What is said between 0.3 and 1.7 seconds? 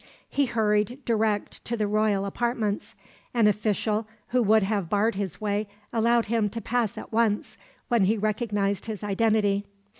hurried direct